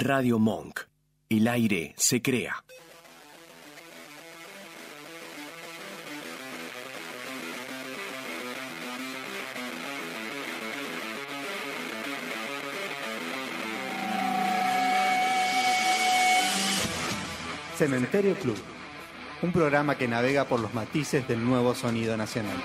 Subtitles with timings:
[0.00, 0.82] Radio Monk.
[1.28, 2.64] El aire se crea.
[17.76, 18.56] Cementerio Club,
[19.42, 22.56] un programa que navega por los matices del nuevo sonido nacional.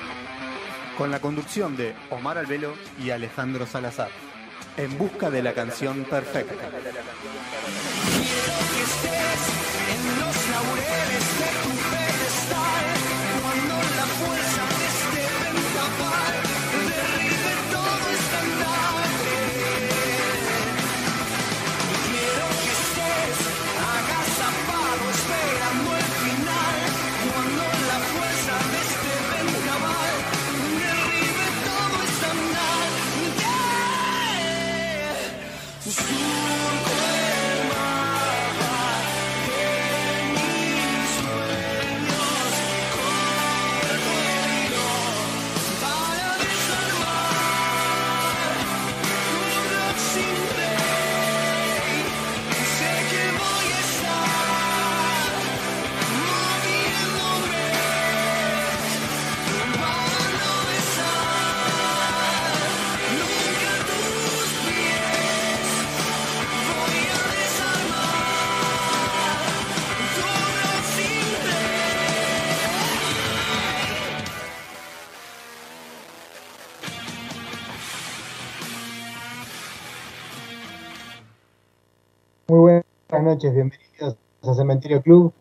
[1.00, 4.33] Con la conducción de Omar Albelo y Alejandro Salazar.
[4.78, 6.70] En busca de la canción perfecta.
[82.46, 85.32] Muy buenas noches, bienvenidos a Cementerio Club.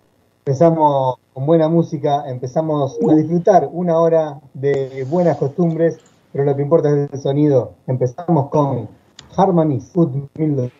[0.46, 5.98] Empezamos con buena música, empezamos a disfrutar una hora de buenas costumbres,
[6.32, 7.74] pero lo que importa es el sonido.
[7.88, 8.88] Empezamos con
[9.36, 10.70] Harmony Food 1002.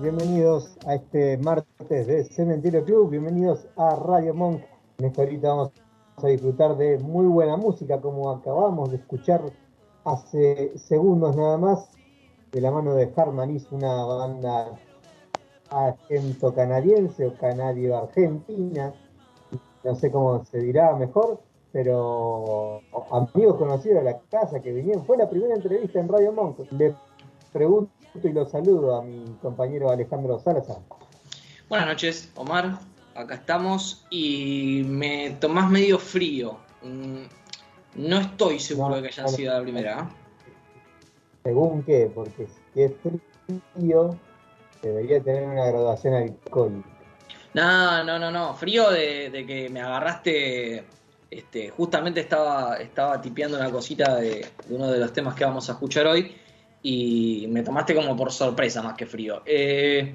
[0.00, 4.62] bienvenidos a este martes de Cementerio Club, bienvenidos a Radio Monk.
[4.98, 5.72] En esta horita vamos
[6.18, 9.42] a disfrutar de muy buena música, como acabamos de escuchar
[10.04, 11.90] hace segundos nada más,
[12.52, 14.78] de la mano de Harmanis, una banda
[15.70, 18.94] argento-canadiense o canadio-argentina,
[19.82, 21.40] no sé cómo se dirá mejor,
[21.72, 26.60] pero amigos conocidos de la casa que vinieron, fue la primera entrevista en Radio Monk.
[26.70, 26.94] Le
[27.52, 27.90] pregunto
[28.24, 30.78] y lo saludo a mi compañero Alejandro Salazar.
[31.68, 32.78] Buenas noches, Omar.
[33.14, 36.58] Acá estamos y me tomás medio frío.
[36.82, 37.24] Mm,
[37.96, 40.00] No estoy seguro No, de que haya sido la primera.
[40.00, 40.04] ¿eh?
[41.44, 42.92] Según qué, porque si es
[43.74, 44.16] frío,
[44.82, 46.88] debería tener una graduación alcohólica.
[47.54, 48.54] No, no, no, no.
[48.54, 50.84] Frío de, de que me agarraste.
[51.30, 55.68] Este, justamente estaba, estaba tipeando una cosita de, de uno de los temas que vamos
[55.68, 56.36] a escuchar hoy.
[56.82, 59.42] Y me tomaste como por sorpresa más que frío.
[59.44, 60.14] Eh,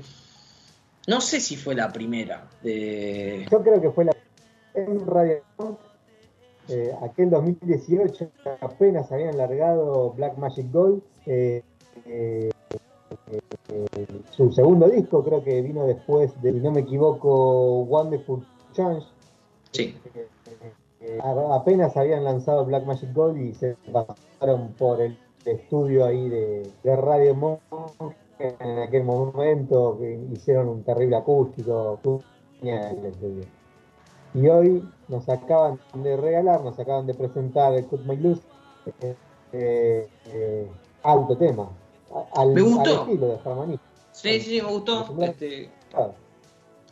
[1.07, 2.47] no sé si fue la primera.
[2.61, 3.45] De...
[3.51, 4.11] Yo creo que fue la
[4.73, 5.41] en Radio
[6.69, 8.29] eh, aquel 2018
[8.61, 11.01] apenas habían largado Black Magic Gold.
[11.25, 11.63] eh,
[12.05, 12.49] eh,
[14.31, 19.05] su segundo disco creo que vino después de, si no me equivoco, Wonderful Change.
[19.71, 19.95] Sí.
[21.51, 26.95] Apenas habían lanzado Black Magic Gold y se pasaron por el estudio ahí de, de
[26.95, 27.59] Radio Monk
[28.39, 31.99] en aquel momento que hicieron un terrible acústico
[32.59, 33.11] genial
[34.33, 38.41] y hoy nos acaban de regalar nos acaban de presentar el Cut My Loose
[39.01, 39.15] eh,
[39.53, 40.71] eh, eh,
[41.03, 41.69] alto tema
[42.33, 43.03] al, Me gustó.
[43.03, 43.79] al estilo de Harmony
[44.11, 45.07] Sí, sí, sí, me gustó.
[45.21, 46.13] Este, Claro.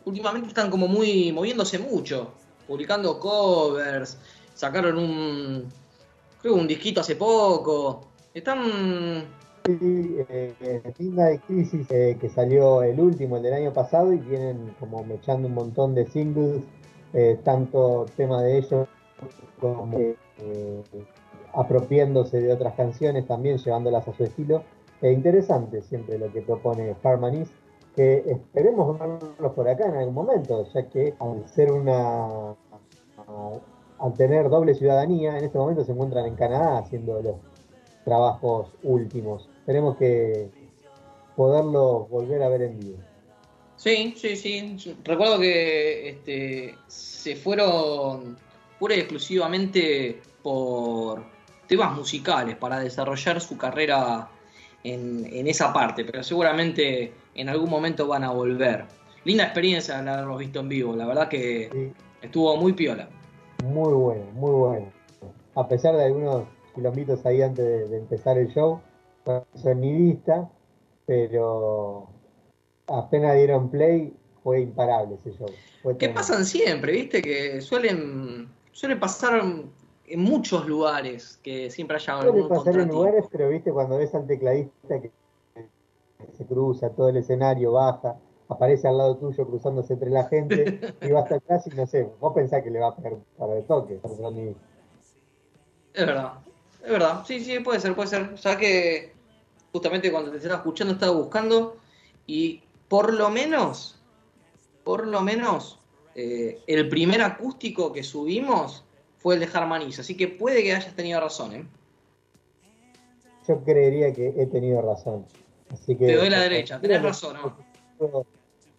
[0.06, 2.32] últimamente están como muy moviéndose mucho,
[2.68, 4.18] publicando covers,
[4.56, 5.70] sacaron un
[6.42, 8.09] creo un disquito hace poco.
[8.34, 9.28] Están
[9.66, 14.74] Sí, eh, Midnight Crisis, eh, que salió el último, el del año pasado, y vienen
[14.80, 16.64] como mechando un montón de singles,
[17.14, 18.88] eh, tanto tema de ellos
[19.60, 20.84] como eh,
[21.54, 24.64] apropiándose de otras canciones, también llevándolas a su estilo.
[25.02, 27.50] Eh, interesante siempre lo que propone Harmonies,
[27.96, 32.56] que esperemos verlos por acá en algún momento, ya que al ser una.
[34.00, 37.36] al tener doble ciudadanía, en este momento se encuentran en Canadá haciendo los
[38.10, 39.48] trabajos últimos.
[39.60, 40.50] Esperemos que
[41.36, 42.98] poderlo volver a ver en vivo.
[43.76, 44.98] Sí, sí, sí.
[45.06, 48.36] Recuerdo que este, se fueron
[48.80, 51.24] pura y exclusivamente por
[51.68, 54.28] temas musicales para desarrollar su carrera
[54.84, 58.86] en, en esa parte, pero seguramente en algún momento van a volver.
[59.24, 63.08] Linda experiencia el haberlos visto en vivo, la verdad que Sí, estuvo muy piola.
[63.64, 64.92] muy bueno, muy bueno.
[65.56, 66.44] A pesar de algunos
[66.80, 68.82] kilómetros ahí antes de, de empezar el show,
[69.56, 70.50] sonidista,
[71.06, 72.10] pero
[72.88, 75.48] apenas dieron play, fue imparable ese show.
[75.84, 76.20] Fue ¿Qué tremendo.
[76.20, 77.22] pasan siempre, viste?
[77.22, 79.42] Que suelen, suele pasar
[80.06, 84.14] en muchos lugares que siempre haya Suele algún pasar en lugares, pero viste cuando ves
[84.16, 85.12] al tecladista que
[86.38, 88.18] se cruza todo el escenario, baja,
[88.50, 92.10] aparece al lado tuyo cruzándose entre la gente y va hasta atrás y no sé,
[92.20, 94.56] vos pensás que le va a pegar para el toque, para el.
[95.94, 96.34] Es verdad,
[96.84, 98.36] es verdad, sí, sí, puede ser, puede ser.
[98.36, 99.14] Ya que
[99.72, 101.78] justamente cuando te estaba escuchando estaba buscando
[102.26, 104.00] y por lo menos,
[104.84, 105.80] por lo menos,
[106.16, 108.84] eh, el primer acústico que subimos
[109.18, 111.66] fue el de Harmonies, así que puede que hayas tenido razón, ¿eh?
[113.48, 115.26] Yo creería que he tenido razón.
[115.72, 117.38] Así que Te doy la derecha, tenés razón,
[118.00, 118.26] ¿no?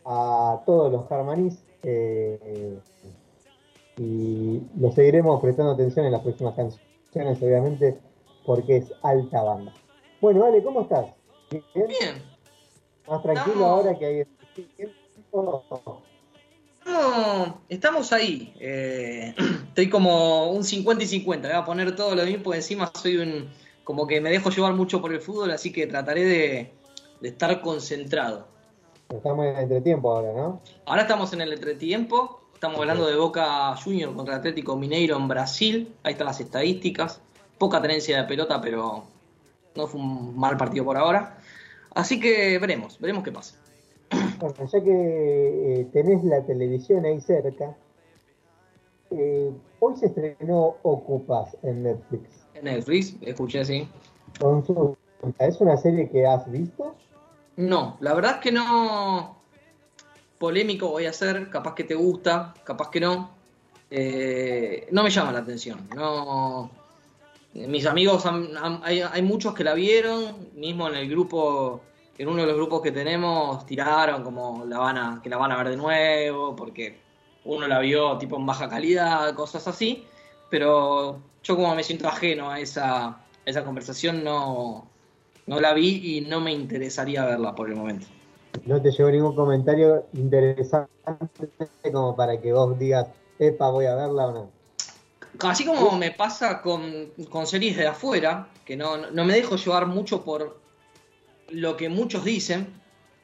[0.04, 2.78] A todos los Harmanis eh,
[3.96, 7.98] y lo seguiremos prestando atención en las próximas canciones, obviamente,
[8.46, 9.72] porque es alta banda.
[10.20, 11.06] Bueno, Ale, ¿cómo estás?
[11.50, 11.64] ¿Bien?
[11.74, 12.22] Bien,
[13.08, 14.24] ¿Más tranquilo Estamos- ahora que hay
[14.76, 15.64] tiempo?
[16.84, 18.54] estamos, estamos ahí.
[18.60, 19.34] eh,
[19.68, 23.50] estoy como un 50 y 50, voy a poner todo lo mismo, encima soy un...
[23.84, 26.72] como que me dejo llevar mucho por el fútbol, así que trataré de,
[27.20, 28.46] de estar concentrado.
[29.08, 30.60] Estamos en el entretiempo ahora, ¿no?
[30.84, 35.94] Ahora estamos en el entretiempo, estamos hablando de Boca Junior contra Atlético Mineiro en Brasil,
[36.02, 37.18] ahí están las estadísticas,
[37.56, 39.04] poca tenencia de pelota, pero
[39.74, 41.38] no fue un mal partido por ahora.
[41.94, 43.56] Así que veremos, veremos qué pasa.
[44.38, 47.74] Bueno, ya que eh, tenés la televisión ahí cerca,
[49.10, 52.46] eh, hoy se estrenó Ocupas en Netflix.
[52.52, 53.88] En Netflix, escuché así.
[55.38, 56.94] ¿es una serie que has visto?
[57.56, 59.39] No, la verdad es que no.
[60.40, 63.30] Polémico voy a ser, capaz que te gusta, capaz que no.
[63.90, 65.86] Eh, no me llama la atención.
[65.94, 66.70] No.
[67.52, 68.48] Mis amigos, han-
[68.82, 71.82] hay, muchos que la vieron, mismo en el grupo,
[72.16, 75.52] en uno de los grupos que tenemos, tiraron como la van a, que la van
[75.52, 76.98] a ver de nuevo, porque
[77.44, 80.06] uno la vio tipo en baja calidad, cosas así,
[80.48, 84.88] pero yo como me siento ajeno a esa, esa conversación no,
[85.46, 88.06] no la vi y no me interesaría verla por el momento.
[88.66, 90.90] No te llegó ningún comentario interesante
[91.92, 93.06] como para que vos digas,
[93.38, 94.50] epa, voy a verla o no.
[95.40, 99.86] Así como me pasa con, con series de afuera, que no, no me dejo llevar
[99.86, 100.60] mucho por
[101.48, 102.68] lo que muchos dicen,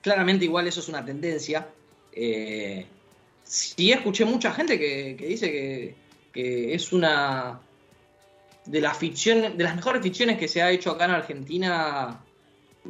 [0.00, 1.68] claramente igual eso es una tendencia.
[2.12, 2.86] Eh,
[3.42, 5.94] sí escuché mucha gente que, que dice que,
[6.32, 7.60] que es una
[8.64, 12.20] de las ficciones, de las mejores ficciones que se ha hecho acá en Argentina,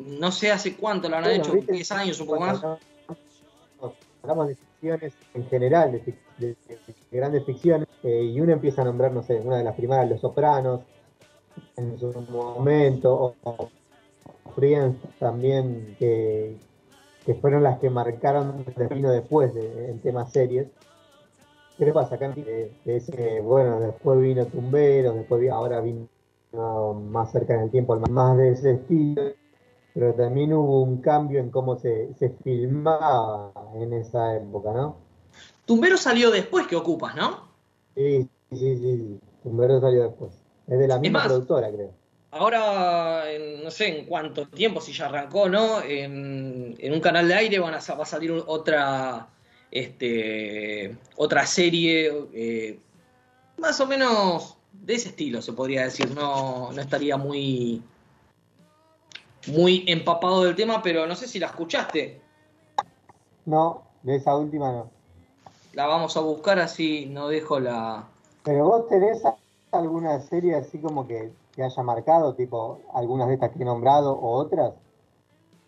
[0.04, 1.72] no sé hace cuánto lo han Bueno, hecho, ¿viste?
[1.72, 2.62] 10 años, un poco más.
[4.22, 8.82] Hablamos de ficciones en general, de, fic- de- de grandes ficciones, eh, y uno empieza
[8.82, 10.80] a nombrar, no sé, una de las primeras, Los Sopranos,
[11.76, 13.70] en su momento, o,
[14.56, 16.56] Friends también, que,
[17.24, 20.66] que fueron las que marcaron el destino después de, en temas series.
[21.78, 22.30] ¿Qué le pasa acá?
[22.30, 26.08] De, de ese, bueno, después vino Tumberos, después ahora vino
[26.94, 29.22] más cerca en el tiempo, más de ese estilo
[29.96, 34.98] pero también hubo un cambio en cómo se, se filmaba en esa época, ¿no?
[35.64, 37.48] Tumbero salió después que Ocupas, ¿no?
[37.94, 39.18] Sí, sí, sí, sí.
[39.42, 40.32] Tumbero salió después.
[40.68, 41.92] Es de la misma más, productora, creo.
[42.30, 45.80] Ahora, en- no sé en cuánto tiempo, si ya arrancó, ¿no?
[45.80, 49.28] En, en un canal de aire van a, va a salir otra,
[49.70, 52.78] este, otra serie, eh,
[53.56, 56.14] más o menos de ese estilo, se podría decir.
[56.14, 57.82] No, no estaría muy,
[59.48, 62.20] muy empapado del tema, pero no sé si la escuchaste.
[63.44, 64.90] No, de esa última no.
[65.72, 68.08] La vamos a buscar así, no dejo la...
[68.42, 69.22] Pero vos tenés
[69.72, 74.12] alguna serie así como que te haya marcado, tipo algunas de estas que he nombrado
[74.12, 74.72] o otras.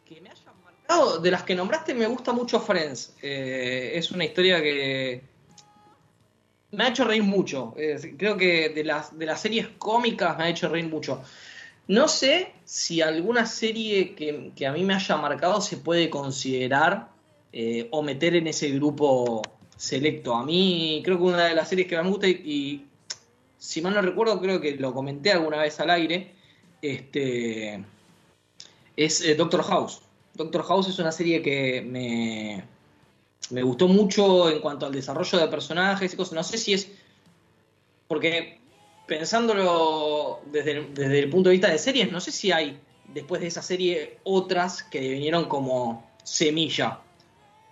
[0.05, 3.15] Que me hayan marcado, de las que nombraste me gusta mucho Friends.
[3.23, 5.23] Eh, es una historia que
[6.71, 7.75] me ha hecho reír mucho.
[7.77, 11.23] Eh, creo que de las, de las series cómicas me ha hecho reír mucho.
[11.89, 17.09] No sé si alguna serie que, a mí me haya marcado se puede considerar
[17.53, 19.41] eh, o meter en ese grupo
[19.77, 20.35] selecto.
[20.35, 22.87] A mí creo que una de las series que más me gusta y, y,
[23.59, 26.35] si mal no recuerdo creo que lo comenté alguna vez al aire,
[26.83, 27.83] este,
[28.95, 30.03] es eh, Doctor House.
[30.35, 32.65] Doctor House es una serie que me,
[33.51, 36.35] me gustó mucho en cuanto al desarrollo de personajes y cosas.
[36.35, 36.91] No sé si es
[38.07, 38.58] porque
[39.09, 42.79] pensándolo desde el, desde el punto de vista de series, no sé si hay
[43.13, 47.01] después de esa serie otras que vinieron como semilla.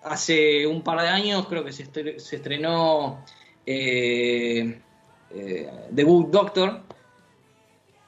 [0.03, 3.23] Hace un par de años creo que se, estre- se estrenó
[3.67, 4.81] eh,
[5.31, 6.81] eh, The Good Doctor,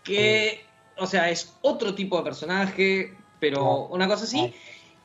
[0.03, 0.65] que,
[0.97, 3.89] o sea, es otro tipo de personaje, pero Claro.
[3.91, 4.55] una cosa así.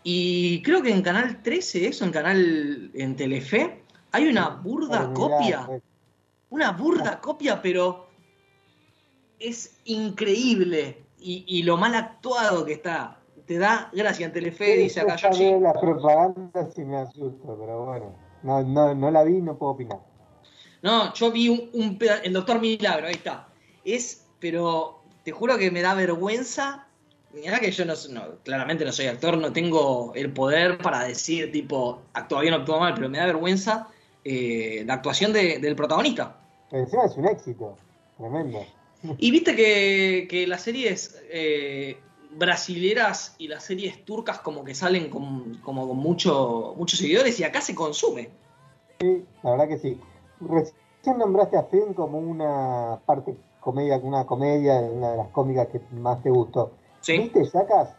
[0.03, 5.67] Y creo que en Canal 13, eso, en Canal, en Telefe, hay una burda copia
[6.49, 8.09] una burda copia, pero
[9.49, 11.03] es increíble.
[11.19, 13.19] Y, y lo mal actuado que está.
[13.45, 18.15] Te da gracia en Telefe, dice acá Yo las propagandas y me asusto, pero bueno.
[18.41, 19.99] No, no, no la vi, no puedo opinar.
[20.81, 23.47] No, yo vi un, un el Doctor Milagro, ahí está.
[23.85, 26.87] Es, pero te juro que me da vergüenza.
[27.33, 31.51] Mirá que yo no, no- claramente no soy actor, no tengo el poder para decir,
[31.51, 33.87] tipo, actúa bien o actúa mal, pero me da vergüenza
[34.25, 36.37] eh, la actuación de- del protagonista.
[36.69, 37.77] Pero encima es un éxito.
[38.17, 38.59] Tremendo.
[39.17, 41.97] Y viste que, que las series eh,
[42.31, 47.43] brasileras y las series turcas como que salen con, como con mucho, muchos seguidores y
[47.43, 48.29] acá se consume.
[48.99, 49.99] Sí, la verdad que sí.
[50.39, 55.81] Recién nombraste a Finn como una parte comedia, una comedia, una de las cómicas que
[55.95, 56.71] más te gustó.
[57.01, 57.17] ¿Sí?
[57.17, 57.95] ¿Viste Jackass?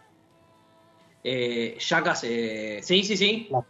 [1.23, 3.49] Eh, Jackass, eh, sí, sí, sí.
[3.51, 3.65] La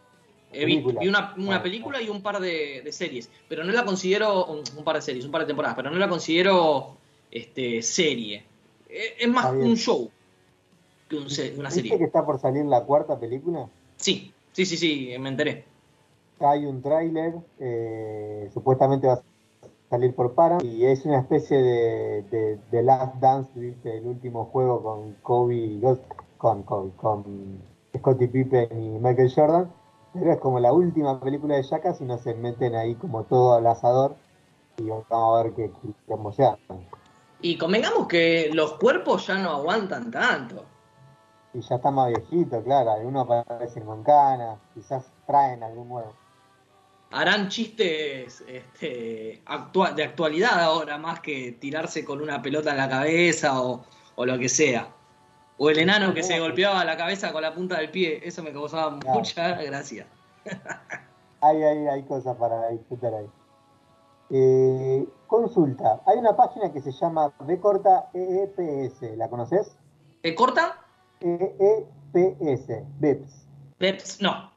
[0.53, 1.01] vi, película.
[1.01, 4.63] vi una, una película y un par de, de series, pero no la considero, un,
[4.77, 6.97] un par de series, un par de temporadas, pero no la considero
[7.35, 8.45] este, serie.
[8.89, 10.09] Eh, es más un show
[11.09, 11.99] que un se- una ¿Viste serie.
[11.99, 13.69] que está por salir la cuarta película?
[13.97, 15.65] Sí, sí, sí, sí, me enteré.
[16.41, 19.23] Hay un tráiler, eh, supuestamente va a
[19.91, 23.99] salir por Paramount y es una especie de, de, de Last Dance, ¿viste?
[23.99, 25.81] el último juego con Kobe,
[26.39, 27.61] con Kobe, con
[27.97, 29.73] Scottie Pippen y Michael Jordan,
[30.13, 33.55] pero es como la última película de Jackass y no se meten ahí como todo
[33.55, 34.17] al asador
[34.77, 35.71] y vamos a ver qué,
[36.07, 36.61] qué se hace.
[37.41, 40.65] Y convengamos que los cuerpos ya no aguantan tanto.
[41.53, 46.13] Y ya está más viejito, claro, algunos aparecen con canas, quizás traen algún nuevo.
[47.13, 52.89] Harán chistes este, actua- de actualidad ahora, más que tirarse con una pelota en la
[52.89, 53.85] cabeza o,
[54.17, 54.89] o lo que sea.
[55.57, 58.53] O el enano que se golpeaba la cabeza con la punta del pie, eso me
[58.53, 59.19] causaba Claro.
[59.21, 60.07] mucha gracia.
[61.41, 63.27] hay, hay, hay cosas para disfrutar ahí.
[64.37, 69.77] Eh, consulta, hay una página que se llama B corta EEPS, ¿la conoces?
[70.25, 70.77] ¿Eh, ¿Corta?
[71.21, 72.67] EEPS,
[72.99, 73.47] BEPS,
[73.79, 74.51] Peps, no.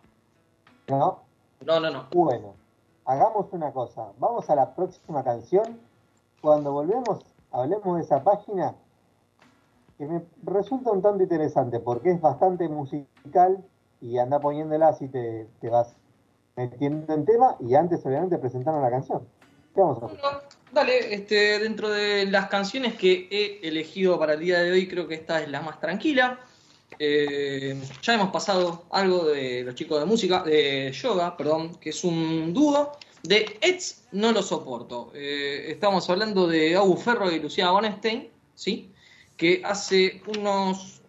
[0.87, 1.19] ¿no?
[1.63, 2.07] No, no, no.
[2.11, 2.55] Bueno,
[3.05, 5.79] hagamos una cosa, vamos a la próxima canción.
[6.41, 8.73] Cuando volvemos, hablemos de esa página
[9.99, 13.63] que me resulta un tanto interesante porque es bastante musical
[14.01, 15.95] y anda poniéndola así te, te vas
[16.55, 19.36] metiendo en tema y antes obviamente presentaron la canción.
[20.71, 25.07] Dale, este, dentro de las canciones que he elegido para el día de hoy, creo
[25.07, 26.39] que esta es la más tranquila.
[26.99, 32.03] Eh, ya hemos pasado algo de los chicos de música, de yoga, perdón, que es
[32.03, 32.91] un dúo.
[33.23, 35.11] De Eds no lo soporto.
[35.13, 38.91] Eh, estamos hablando de Abu Ferro y Lucía Bonestein, ¿sí?
[39.37, 41.01] que hace unos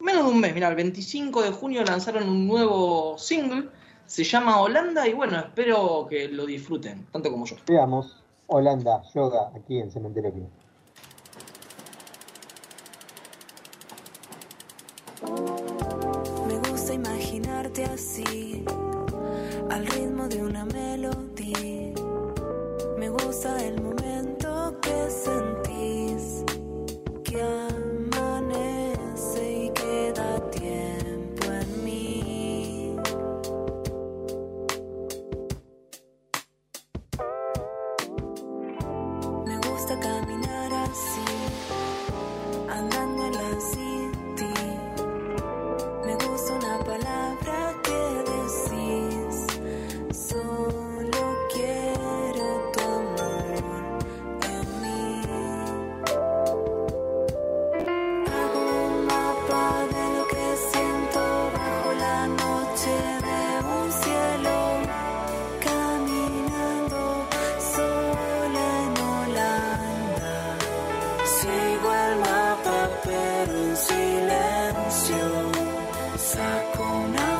[0.00, 3.68] menos de un mes, mira, el 25 de junio lanzaron un nuevo single,
[4.06, 7.56] se llama Holanda y bueno, espero que lo disfruten, tanto como yo.
[7.66, 10.48] Veamos Holanda Yoga aquí en Cementerio Club.
[16.46, 18.64] Me gusta imaginarte así,
[76.42, 77.31] Saco una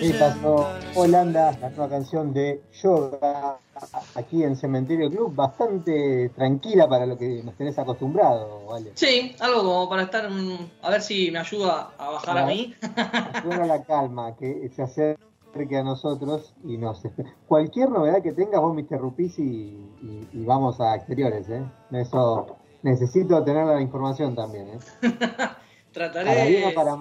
[0.00, 3.58] Y pasó Holanda, la nueva canción de Yoga,
[4.14, 8.92] aquí en Cementerio Club, bastante tranquila para lo que nos tenés acostumbrado, ¿vale?
[8.94, 10.28] Sí, algo como para estar,
[10.82, 12.74] a ver si me ayuda a bajar a mí.
[13.34, 17.02] Ayuda a la calma, que se acerque a nosotros y nos...
[17.46, 19.42] Cualquier novedad que tengas, vos me interrumpís y,
[20.02, 21.64] y- y vamos a exteriores, ¿eh?
[21.92, 24.78] Eso, necesito tener la información también, ¿eh?
[25.92, 26.96] Trataré Para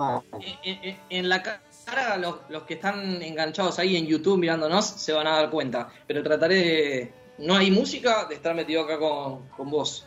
[0.63, 5.13] en, en- en la cara los, los que están enganchados ahí en YouTube mirándonos se
[5.13, 9.47] van a dar cuenta, pero trataré de, no hay música, de estar metido acá con,
[9.49, 10.05] con vos.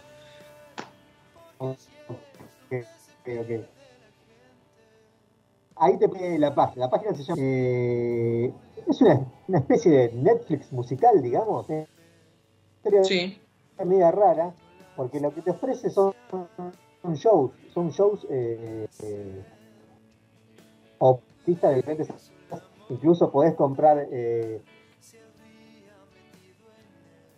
[1.59, 3.67] Ok, ok, ok.
[5.77, 6.87] Ahí te pide la página.
[6.87, 7.41] La página se llama.
[7.43, 8.53] eh,
[8.89, 11.69] es una, una especie de Netflix musical, digamos.
[11.71, 11.87] eh.
[13.05, 13.41] Sí,
[13.85, 14.53] media rara,
[14.97, 16.13] porque lo que te ofrece son,
[17.03, 17.53] son shows.
[17.73, 19.43] Son shows eh, eh,
[21.47, 22.09] de diferentes.
[22.89, 24.61] Incluso podés comprar eh,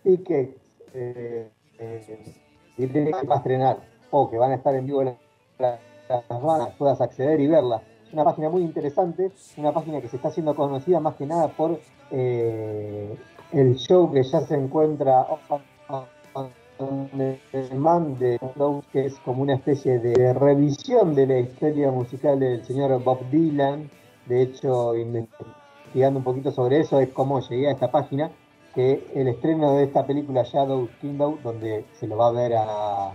[0.03, 0.59] tickets
[0.93, 1.49] eh,
[1.79, 2.33] eh,
[2.77, 3.77] que va a estrenar
[4.11, 5.15] o que van a estar en vivo las,
[5.59, 7.81] las bandas, puedas acceder y verlas.
[8.11, 11.79] Una página muy interesante, una página que se está haciendo conocida más que nada por
[12.11, 13.17] eh,
[13.51, 15.25] el show que ya se encuentra
[16.79, 23.03] de Shows, que es como una especie de revisión de la historia musical del señor
[23.03, 23.89] Bob Dylan.
[24.25, 28.31] De hecho, investigando un poquito sobre eso, es cómo llegué a esta página,
[28.73, 33.13] que el estreno de esta película Shadow Kingdom, donde se lo va a ver a,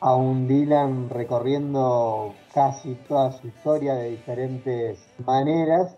[0.00, 5.96] a un Dylan recorriendo casi toda su historia de diferentes maneras,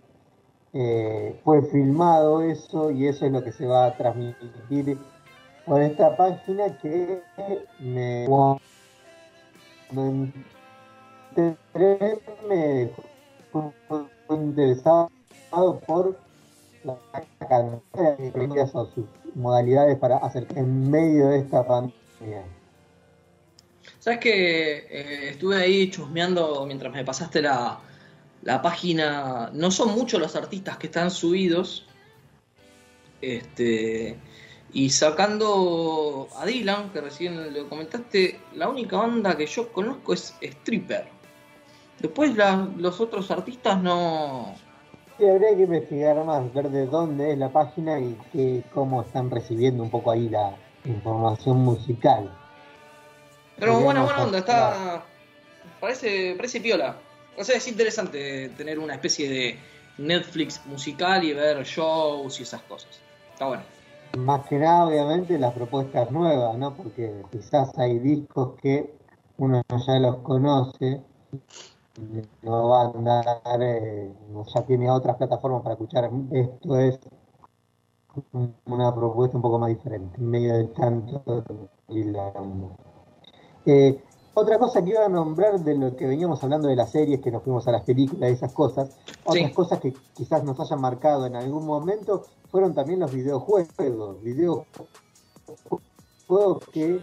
[0.77, 4.99] eh, fue filmado eso y eso es lo que se va a transmitir
[5.67, 7.23] por esta página que
[7.79, 8.27] me,
[11.37, 12.91] enteré, me
[14.31, 15.11] interesado
[15.87, 16.19] por
[16.85, 16.99] la
[17.39, 22.45] cantidad de películas o sus modalidades para hacer en medio de esta pandemia.
[23.99, 27.81] ¿Sabes que eh, estuve ahí chusmeando mientras me pasaste la,
[28.43, 29.51] la página?
[29.55, 31.87] No son muchos los artistas que están subidos.
[33.23, 34.19] Este.
[34.75, 40.35] Y sacando a Dylan, que recién lo comentaste, la única banda que yo conozco es
[40.41, 41.07] Stripper.
[42.01, 44.57] Después la- los otros artistas no.
[45.17, 49.31] Sí, habría que investigar más, ver de dónde es la página y que, cómo están
[49.31, 52.29] recibiendo un poco ahí la información musical.
[53.57, 55.05] Pero buena, buena onda, está.
[55.81, 56.97] Parece, parece piola.
[57.39, 59.59] O sea, es interesante tener una especie de
[59.99, 62.91] Netflix musical y ver shows y esas cosas.
[63.33, 63.63] Está bueno.
[64.17, 66.75] Más que nada, obviamente, las propuestas nuevas, ¿no?
[66.75, 68.95] Porque quizás hay discos que
[69.39, 71.03] uno ya los conoce,
[72.43, 73.27] no va a andar,
[73.61, 74.13] eh,
[74.55, 76.11] ya tiene otras plataformas para escuchar.
[76.31, 77.01] Esto es
[78.67, 81.23] una propuesta un poco más diferente, en medio de tanto
[81.89, 82.77] quilombo.
[83.67, 84.01] Eh,
[84.35, 87.31] otra cosa que iba a nombrar de lo que veníamos hablando de las series, que
[87.33, 89.55] nos fuimos a las películas y esas cosas, otras Sí.
[89.55, 92.23] cosas que quizás nos hayan marcado en algún momento
[92.55, 94.23] fueron también los videojuegos.
[94.23, 94.69] Videojuegos
[96.73, 97.01] que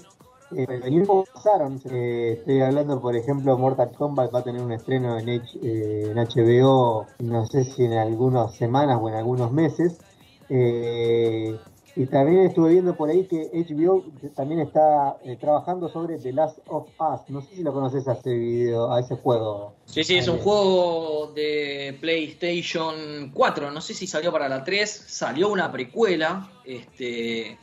[0.56, 1.82] eh, pasaron.
[1.92, 6.16] Eh, estoy hablando, por ejemplo, Mortal Kombat va a tener un estreno en, eh, en
[6.16, 10.00] HBO, no sé si en algunas semanas o en algunos meses.
[10.48, 11.60] Eh,
[11.96, 16.60] y también estuve viendo por ahí que HBO también está eh, trabajando sobre The Last
[16.68, 17.30] of Us.
[17.30, 19.74] No sé si lo conoces a ese video, a ese juego.
[19.86, 23.72] Sí, sí, es un juego de PlayStation 4.
[23.72, 24.90] No sé si salió para la 3.
[24.90, 26.50] Salió una precuela.
[26.64, 27.58] Este,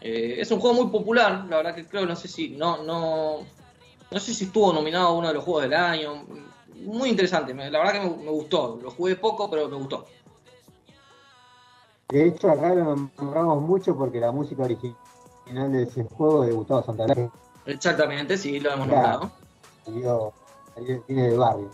[0.00, 1.44] eh, es un juego muy popular.
[1.50, 2.50] La verdad que creo, no sé si.
[2.50, 3.40] No, no.
[4.10, 6.24] No sé si estuvo nominado a uno de los juegos del año.
[6.86, 7.52] Muy interesante.
[7.54, 8.78] La verdad que me, me gustó.
[8.82, 10.06] Lo jugué poco, pero me gustó.
[12.08, 16.82] De hecho, acá lo nombramos mucho porque la música original de ese juego de Gustavo
[16.84, 17.30] Santaolalla.
[17.66, 19.30] Exactamente, sí, lo hemos nombrado.
[19.84, 20.32] salió,
[21.06, 21.70] cine del barrio.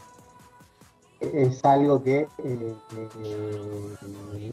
[1.20, 4.52] Es algo que eh, eh,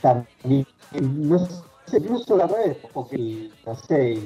[0.00, 4.22] también, no sé, incluso al revés, porque no sé,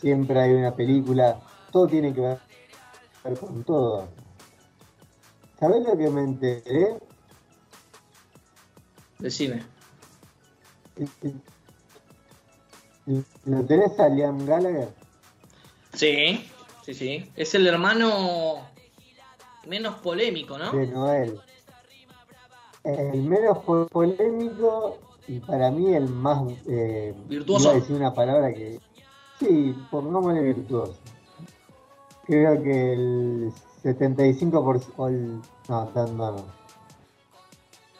[0.00, 1.38] siempre hay una película,
[1.70, 2.40] todo tiene que ver
[3.38, 4.08] con todo.
[5.60, 6.96] ¿Sabés lo que me enteré?
[9.18, 9.62] Decime.
[13.44, 14.88] ¿Lo tenés a Liam Gallagher?
[15.94, 16.48] Sí,
[16.84, 17.30] sí, sí.
[17.36, 18.60] Es el hermano
[19.66, 20.72] menos polémico, ¿no?
[20.72, 21.40] de Noel.
[22.84, 27.64] El menos po- polémico y para mí el más eh, Virtuoso.
[27.64, 28.80] iba a decir una palabra que
[29.38, 30.96] sí, pongámosle virtuoso.
[32.26, 36.44] Creo que el 75% o el, no, no, no.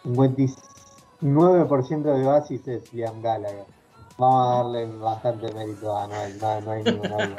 [0.04, 3.66] 59% de Basis es Liam Gallagher.
[4.18, 7.36] Vamos a darle bastante mérito a Noel, no, no hay ninguna.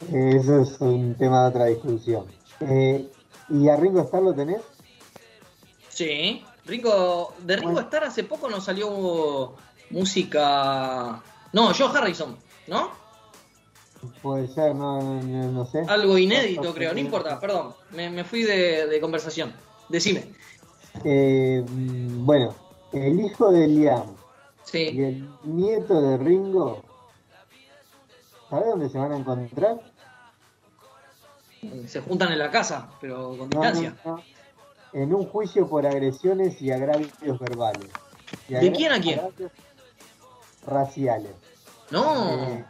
[0.12, 2.26] Eso es un tema de otra discusión.
[2.60, 3.10] Eh,
[3.48, 4.62] ¿Y a Ringo Starr lo tenés?
[5.88, 6.44] Sí.
[6.66, 7.86] Ringo, de Ringo Bueno.
[7.86, 9.54] Starr hace poco nos salió
[9.90, 11.22] música.
[11.52, 12.36] No, Joe Harrison,
[12.68, 12.90] ¿no?
[14.22, 15.82] Puede ser, no, no, no sé.
[15.88, 16.92] Algo inédito, creo.
[16.92, 17.74] No importa, perdón.
[17.90, 19.52] Me, me fui de, de conversación.
[19.88, 20.24] Decime.
[21.04, 22.54] Eh, mm, bueno,
[22.92, 24.04] el hijo de Liam
[24.66, 24.86] y Sí.
[24.98, 26.82] el nieto de Ringo,
[28.48, 29.80] ¿sabes dónde se van a encontrar?
[31.86, 33.94] Se juntan en la casa, pero con distancia.
[34.92, 37.88] En un juicio por agresiones y agravios verbales.
[38.48, 39.20] Y ¿De quién a quién?
[40.66, 41.32] Raciales.
[41.90, 42.44] No.
[42.48, 42.64] Eh,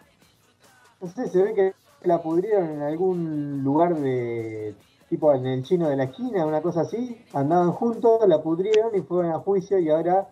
[1.01, 4.75] no sé, se ve que la pudrieron en algún lugar de
[5.09, 7.25] tipo en el chino de la esquina, una cosa así.
[7.33, 10.29] Andaban juntos, la pudrieron y fueron a juicio y ahora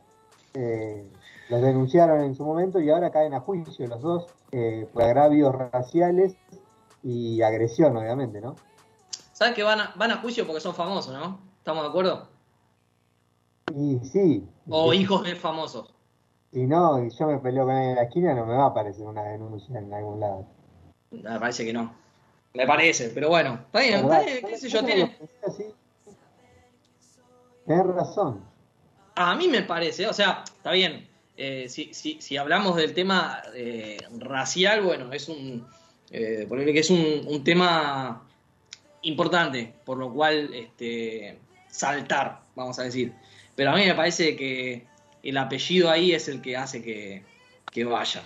[0.55, 1.09] eh,
[1.49, 5.55] los denunciaron en su momento y ahora caen a juicio los dos eh, por agravios
[5.55, 6.35] raciales
[7.03, 8.57] y agresión, obviamente, ¿no?
[9.33, 11.41] ¿Sabes que van a, van a juicio porque son famosos, no?
[11.59, 12.29] ¿Estamos de acuerdo?
[13.75, 15.95] Y sí, O hijos de famosos.
[16.53, 18.69] Si no, y yo me peleo con él en la esquina, no me va a
[18.69, 20.47] aparecer una denuncia en algún lado.
[21.11, 21.95] Me parece que no.
[22.55, 25.17] Me parece, pero bueno, está bien, está bien, qué sé yo, tiene...
[27.67, 28.45] Tenés razón.
[29.15, 31.09] A mí me parece, o sea, está bien.
[31.37, 35.67] eh, si, si, si hablamos del tema eh, racial, bueno, es un.
[36.11, 38.23] Eh, ponerle que es un, un tema
[39.03, 41.39] importante, por lo cual este,
[41.69, 43.13] saltar, vamos a decir.
[43.57, 44.87] Pero a mí me parece que
[45.23, 47.23] el apellido ahí es el que hace que,
[47.71, 48.23] que vaya.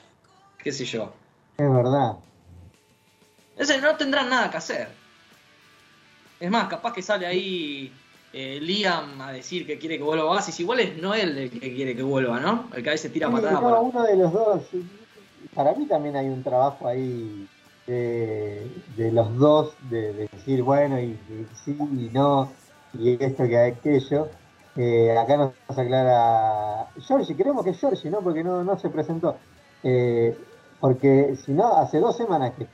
[0.58, 1.12] Qué sé yo.
[1.58, 2.16] Es verdad.
[3.56, 4.88] Ese no tendrán nada que hacer.
[6.38, 7.92] Es más, capaz que sale ahí
[8.32, 10.60] eh, Liam a decir que quiere que vuelva Oasis.
[10.60, 12.68] Igual es Noel el que quiere que vuelva, ¿no?
[12.74, 14.62] El que a veces tira Sí, patadas no, para- uno de los dos.
[15.54, 17.46] Para mí también hay un trabajo ahí
[17.86, 22.52] de, de los dos, de, de decir, bueno, y, y sí y no,
[22.92, 24.28] y esto que aquello.
[24.76, 28.20] Eh, acá nos aclara Georgie, creemos que es Georgie, ¿no?
[28.20, 29.36] Porque no, no se presentó.
[29.82, 30.36] Eh,
[30.80, 32.66] porque si no, hace dos semanas que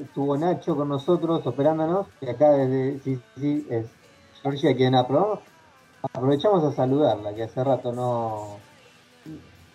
[0.00, 3.86] estuvo Nacho con nosotros operándonos, y acá desde, sí, sí, es
[4.42, 5.40] Georgie a quien aprobamos.
[6.14, 8.58] Aprovechamos a saludarla, que hace rato no,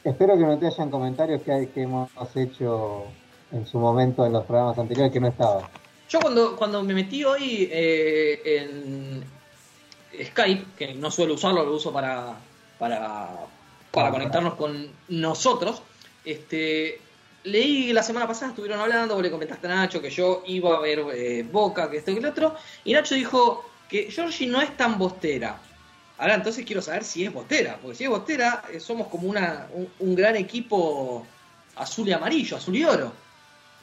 [0.05, 3.05] Espero que no te hayan comentarios que, que hemos hecho
[3.51, 5.67] en su momento en los programas anteriores que no estaba.
[6.07, 9.23] Yo cuando, cuando me metí hoy eh, en
[10.23, 12.35] Skype, que no suelo usarlo, lo uso para,
[12.79, 13.29] para,
[13.91, 15.81] para conectarnos con nosotros,
[16.23, 16.99] este,
[17.43, 20.79] leí la semana pasada, estuvieron hablando, vos le comentaste a Nacho que yo iba a
[20.79, 24.75] ver eh, Boca, que esto y el otro, y Nacho dijo que Georgie no es
[24.75, 25.59] tan bostera.
[26.17, 29.67] Ahora entonces quiero saber si es bostera, porque si es bostera, eh, somos como una,
[29.73, 31.25] un, un gran equipo
[31.75, 33.24] azul y amarillo, azul y oro.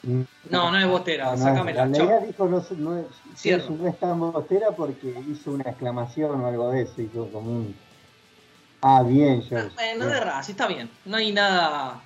[0.03, 3.75] No, no es bostera, No, no, La realidad dijo no, es- no, Cierro.
[3.75, 7.75] no bostera porque hizo una exclamación o algo de eso, hizo como un...
[8.81, 9.69] Ah, bien, George.
[9.75, 10.09] Bueno, Bien.
[10.09, 10.89] de Racing, está bien.
[11.05, 12.01] No hay nada.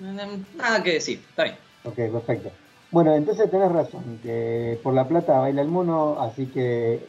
[0.00, 1.56] Nada que decir, está bien.
[1.84, 2.50] Ok, perfecto.
[2.90, 7.06] Bueno, entonces tenés razón, que por la plata baila el mono, así que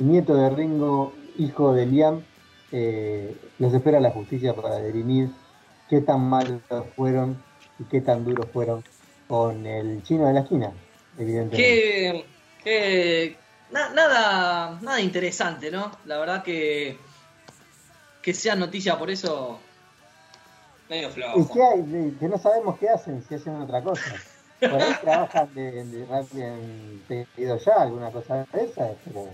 [0.00, 2.22] nieto de Ringo, hijo de Liam,
[2.72, 5.30] eh, los espera la justicia para dirimir
[5.88, 6.60] qué tan malos
[6.96, 7.36] fueron
[7.78, 8.82] y qué tan duros fueron
[9.28, 10.72] con el chino de la esquina,
[11.18, 11.56] evidentemente.
[11.56, 12.24] Que.
[12.62, 13.36] que
[13.70, 15.90] na- nada, nada interesante, ¿no?
[16.06, 16.98] La verdad que.
[18.22, 19.58] Que sea noticia por eso.
[20.88, 21.52] Medio ¿Y flojo.
[21.52, 21.82] qué hay?
[21.82, 24.14] De- Que no sabemos qué hacen, si hacen otra cosa.
[24.60, 29.28] Por ahí trabajan de, de en pedido ya, alguna cosa de esa, pero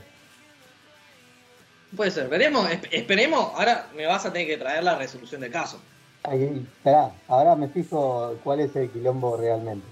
[1.96, 3.52] Puede ser, veremos, esp- esperemos.
[3.54, 5.80] Ahora me vas a tener que traer la resolución del caso.
[6.22, 9.86] Ahí, esperá, ahora me fijo cuál es el quilombo realmente.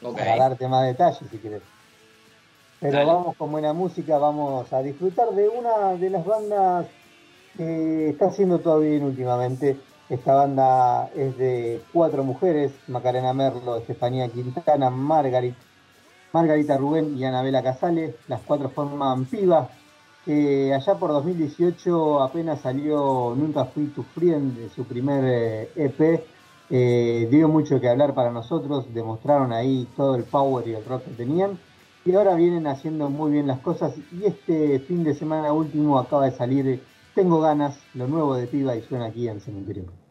[0.00, 1.62] Para darte más detalles si querés.
[2.80, 3.06] Pero Dale.
[3.06, 6.86] vamos con buena música, vamos a disfrutar de una de las bandas
[7.56, 9.78] que está haciendo todo bien últimamente.
[10.08, 15.56] Esta banda es de cuatro mujeres, Macarena Merlo, Estefanía Quintana, Margarit,
[16.32, 18.14] Margarita Rubén y Anabela Casales.
[18.28, 19.68] Las cuatro forman Piba,
[20.26, 26.24] que allá por 2018 apenas salió Nunca Fui Tu Friend, de su primer eh, EP.
[26.68, 31.04] Eh, dio mucho que hablar para nosotros, demostraron ahí todo el power y el rock
[31.04, 31.60] que tenían.
[32.04, 33.94] Y ahora vienen haciendo muy bien las cosas.
[34.10, 36.82] Y este fin de semana último acaba de salir
[37.14, 40.05] Tengo ganas, lo nuevo de Piba y suena aquí en Cementerio.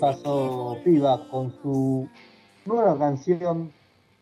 [0.00, 1.28] Pasó, piba?
[1.30, 2.08] Con su
[2.66, 3.72] nueva canción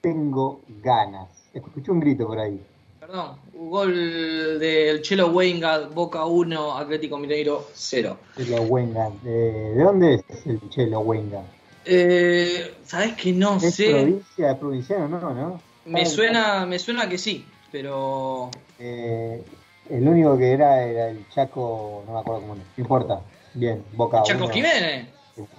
[0.00, 1.28] Tengo ganas.
[1.54, 2.60] Escuché un grito por ahí.
[3.00, 8.16] Perdón, gol del Chelo Wenga, Boca 1, Atlético Mineiro 0.
[8.36, 9.10] Chelo Wenga.
[9.22, 9.30] ¿De,
[9.74, 11.42] ¿de dónde es el Chelo Wenga?
[11.84, 13.90] Eh, ¿Sabes que no ¿Es sé?
[13.90, 15.08] provincia, provinciano?
[15.08, 15.62] No, ¿no?
[15.86, 19.42] Me suena, me suena que sí, pero Eh,
[19.88, 22.54] el único que era era el Chaco, no me acuerdo cómo.
[22.56, 23.22] No importa.
[23.54, 24.52] Bien, Boca Chaco uno.
[24.52, 25.08] Jiménez,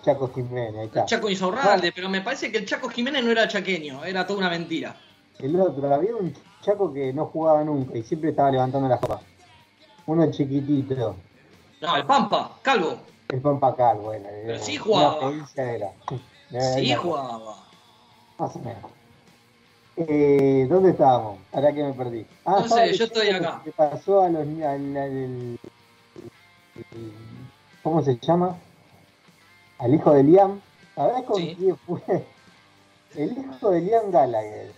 [0.04, 1.06] Chaco Jiménez, ahí está.
[1.06, 4.50] Chaco Insaurralde, pero me parece que el Chaco Jiménez no era chaqueño, era toda una
[4.50, 4.96] mentira.
[5.40, 9.22] El otro, había un Chaco que no jugaba nunca y siempre estaba levantando la copa.
[10.06, 11.16] Uno chiquitito.
[11.82, 12.98] No, el Pampa, Calvo,
[13.30, 14.28] El Pampa Calvo era.
[14.30, 15.32] Pero era- sí jugaba.
[15.56, 15.92] era.
[16.76, 17.56] sí jugaba.
[18.38, 18.92] Más o menos.
[19.96, 21.40] Eh, ¿Dónde estábamos?
[21.52, 22.26] Ahora que me perdí.
[22.46, 23.62] Ah, No sé, yo estoy acá.
[23.76, 24.42] pasó a los.
[24.48, 25.60] al- al- al-
[27.84, 28.58] ¿Cómo se llama?
[29.80, 30.62] Al hijo de Liam.
[30.96, 31.56] ¿Sabés con Sí.
[31.58, 32.02] quién fue?
[33.16, 34.72] El hijo de Liam Gallagher.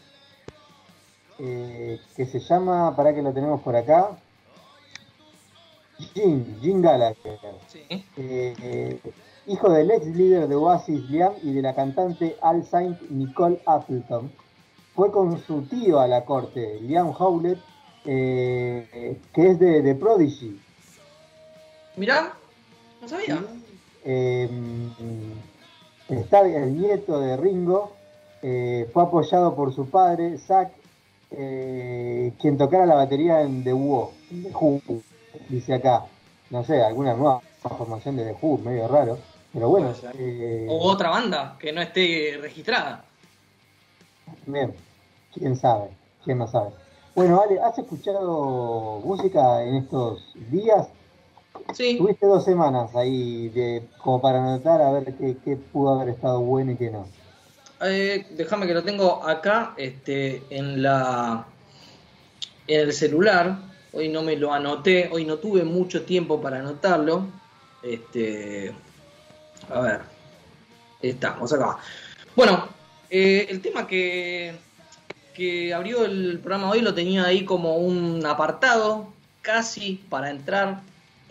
[1.43, 4.11] eh, que se llama, para que lo tenemos por acá.
[6.13, 7.39] Jim, Jim Gallagher.
[7.67, 7.79] Sí.
[7.89, 8.99] Eh, eh,
[9.47, 14.31] hijo del ex líder de Oasis Liam y de la cantante All Saint Nicole Appleton,
[14.95, 17.59] fue con su tío a la corte, Liam Howlett,
[18.05, 20.59] eh, que es de, de Prodigy.
[21.95, 22.33] Mirá,
[23.01, 23.39] no sabía.
[24.03, 24.49] Eh,
[26.09, 27.93] está el nieto de Ringo,
[28.41, 30.71] eh, fue apoyado por su padre, Zack,
[31.31, 34.81] eh, quien tocara la batería en The Who, The Who,
[35.49, 36.05] dice acá.
[36.49, 39.17] No sé, alguna nueva formación de The Who, medio raro.
[39.53, 43.03] Pero bueno, eh, O otra banda que no esté registrada.
[44.45, 44.73] bien,
[45.33, 45.89] quién sabe,
[46.23, 46.71] quién no sabe.
[47.15, 50.87] Bueno, Ale, ¿has escuchado música en estos días?
[51.73, 56.13] Sí, Tuviste dos semanas ahí de, como para anotar a ver qué, qué pudo haber
[56.13, 57.07] estado bueno y qué no.
[57.81, 61.45] eh, déjame que lo tengo acá este, en la
[62.67, 63.57] en el celular.
[63.93, 67.25] Hoy no me lo anoté, hoy no tuve mucho tiempo para anotarlo.
[67.83, 68.73] Este,
[69.69, 70.01] a ver,
[71.01, 71.77] estamos acá.
[72.35, 72.67] Bueno,
[73.09, 74.53] eh, el tema que,
[75.33, 79.07] que abrió el programa hoy lo tenía ahí como un apartado,
[79.41, 80.81] casi para entrar.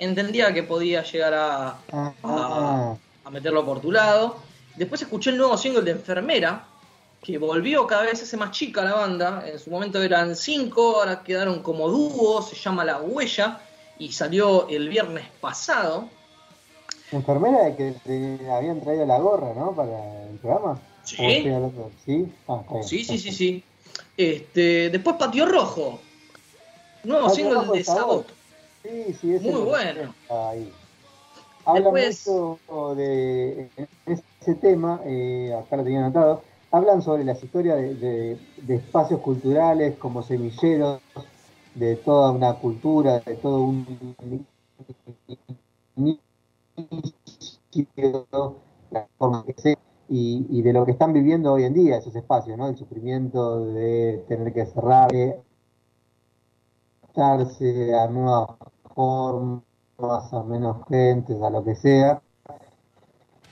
[0.01, 1.77] Entendía que podía llegar a,
[2.23, 4.37] a meterlo por tu lado.
[4.77, 6.65] Después escuché el nuevo single de Enfermera,
[7.23, 9.45] que volvió cada vez hace más chica la banda.
[9.47, 13.61] En su momento eran cinco, ahora quedaron como dúo, se llama La Huella,
[13.99, 16.09] y salió el viernes pasado.
[17.13, 19.73] enfermera de que te habían traído la gorra, ¿no?
[19.73, 20.81] Para el programa.
[21.05, 21.45] Sí.
[22.49, 22.63] Ah.
[22.83, 23.65] Sí, sí, sí, sí.
[24.17, 26.01] Este, después Patio Rojo,
[27.05, 28.40] nuevo Patio single Rojo de de Sabot.
[28.83, 30.15] Sí, sí, ese Muy bueno.
[30.31, 30.73] Ahí.
[31.65, 33.69] Habla Después- mucho de
[34.07, 39.21] ese tema, eh, acá lo tenía anotado, hablan sobre las historias de, de- de espacios
[39.21, 41.01] culturales como semilleros,
[41.75, 44.47] de toda una cultura, de todo un
[50.09, 52.69] y, y de lo que están viviendo hoy en día esos espacios, ¿no?
[52.69, 55.11] El sufrimiento de tener que cerrar,
[57.03, 58.51] adaptarse a nuevas
[59.01, 62.21] formas, a menos gente, a lo que sea.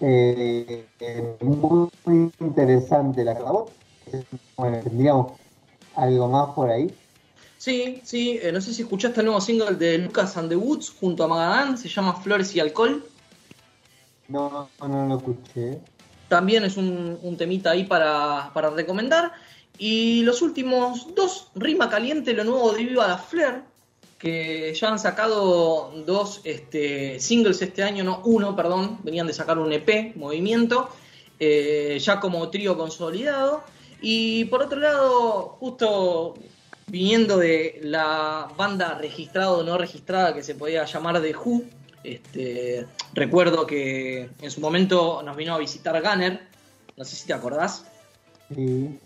[0.01, 3.70] Eh, eh, muy, muy interesante la acabó.
[4.57, 5.32] Bueno, tendríamos
[5.96, 6.94] algo más por ahí.
[7.57, 10.94] Sí, sí, eh, no sé si escuchaste el nuevo single de Lucas and the Woods
[11.01, 13.05] junto a Magadán, se llama Flores y Alcohol.
[14.28, 15.80] No, no, lo escuché.
[16.28, 19.32] También es un, un temita ahí para, para recomendar.
[19.78, 23.62] Y los últimos dos, Rima Caliente, lo nuevo de Viva la Flair,
[24.19, 29.59] que ya han sacado dos este, singles este año, no uno, perdón, venían de sacar
[29.59, 30.89] un EP, Movimiento,
[31.39, 33.62] eh, ya como trío consolidado.
[34.01, 36.35] Y por otro lado, justo
[36.89, 41.62] viniendo de la banda registrada o no registrada que se podía llamar The Who,
[42.03, 46.41] este, recuerdo que en su momento nos vino a visitar Gunner,
[46.97, 47.85] no sé si te acordás.
[48.55, 48.99] Sí.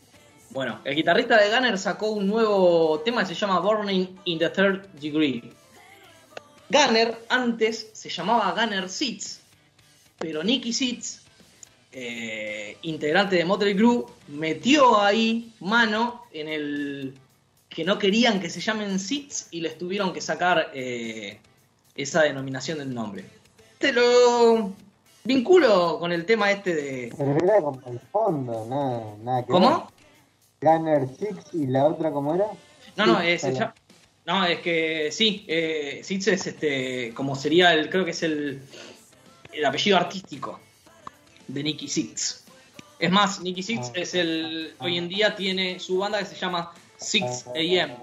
[0.53, 4.51] Bueno, el guitarrista de Gunner sacó un nuevo tema que se llama Burning in the
[4.51, 5.51] Third Degree.
[6.69, 9.41] Gunner antes se llamaba Gunner Seats,
[10.19, 11.23] pero Nicky Seats,
[11.93, 17.15] eh, integrante de Motley Crue, metió ahí mano en el
[17.71, 21.39] que no querían que se llamen Seats y les tuvieron que sacar eh,
[21.95, 23.25] esa denominación del nombre.
[23.79, 24.71] Te lo
[25.25, 27.09] vinculo con el tema este de...
[27.11, 29.69] Como el fondo, nada, nada que ¿Cómo?
[29.69, 29.92] ver.
[30.63, 32.47] Gunner Six y la otra, ¿cómo era?
[32.97, 33.75] No, no, es, ya-
[34.25, 38.63] no, es que sí, eh, Sitz es este, como sería el, creo que es el,
[39.53, 40.61] el apellido artístico.
[41.49, 42.45] de Nicky Six.
[43.01, 43.93] Es más, Nicky Six Ah.
[43.97, 44.75] es el.
[44.79, 47.97] Hoy en día tiene su banda que se llama 6 AM.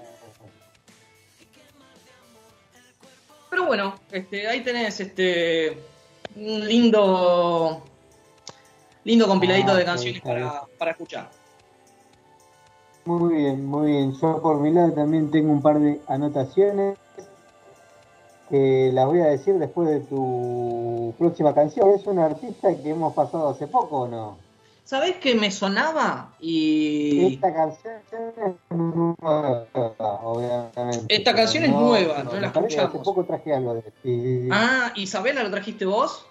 [3.48, 5.78] Pero bueno, este, ahí tenés este
[6.36, 7.84] un lindo
[9.04, 11.30] lindo compiladito Ah, de canciones para, para escuchar.
[13.10, 14.14] Muy bien, muy bien.
[14.20, 16.96] Yo por mi lado también tengo un par de anotaciones
[18.48, 21.90] que las voy a decir después de tu próxima canción.
[21.90, 24.38] Es una artista que hemos pasado hace poco, ¿o no?
[24.84, 26.34] ¿Sabés que me sonaba?
[26.38, 29.66] Y Esta canción es nueva,
[30.22, 31.06] obviamente.
[31.08, 32.94] Esta canción es No, nueva, no, no la escuchamos.
[32.94, 34.48] Hace poco traje algo de sí, sí, sí.
[34.52, 36.26] Ah, Isabela, ¿lo trajiste vos?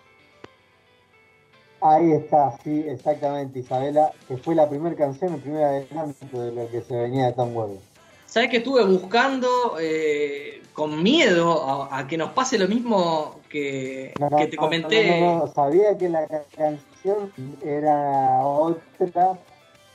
[1.82, 6.70] Ahí está, sí, exactamente, Isabela, que fue la primera canción, el primer adelanto de lo
[6.70, 7.78] que se venía de Tom Weber.
[8.26, 14.14] ¿Sabés que estuve buscando eh, con miedo a, a que nos pase lo mismo que,
[14.20, 15.04] No, que te comenté?
[15.06, 17.32] no, no, no, sabía que la ca- canción
[17.64, 19.40] era otra,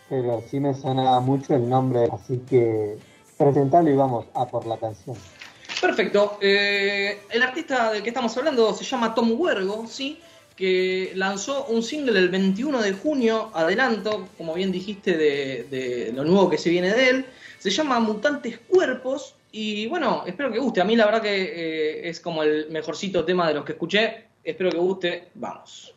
[0.08, 2.96] pero sí me sonaba mucho el nombre, así que
[3.36, 5.16] presentalo y vamos a por la canción.
[5.80, 6.38] Perfecto.
[6.40, 10.20] Eh, el artista del que estamos hablando se llama Tom Huergo, ¿sí?
[10.56, 16.24] Que lanzó un single el 21 de junio, adelanto, como bien dijiste, de, de lo
[16.24, 17.26] nuevo que se viene de él.
[17.58, 19.34] Se llama Mutantes Cuerpos.
[19.50, 20.80] Y bueno, espero que guste.
[20.80, 24.24] A mí la verdad que eh, es como el mejorcito tema de los que escuché.
[24.42, 25.28] Espero que guste.
[25.34, 25.93] Vamos.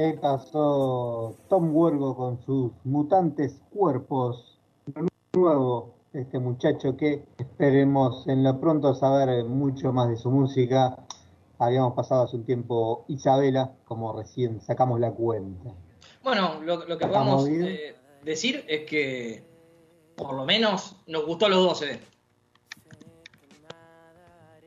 [0.00, 4.58] Y ahí pasó Tom Huergo con sus mutantes cuerpos.
[5.34, 10.96] Nuevo, este muchacho que esperemos en lo pronto saber mucho más de su música.
[11.58, 15.74] Habíamos pasado hace un tiempo Isabela, como recién sacamos la cuenta.
[16.24, 17.94] Bueno, lo, lo que ¿Estamos podemos eh,
[18.24, 19.44] decir es que
[20.16, 22.00] por lo menos nos gustó a los dos, ¿eh?